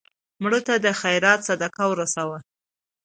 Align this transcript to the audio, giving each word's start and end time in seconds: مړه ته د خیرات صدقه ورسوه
مړه 0.41 0.59
ته 0.67 0.73
د 0.85 0.87
خیرات 1.01 1.39
صدقه 1.49 1.83
ورسوه 1.91 2.37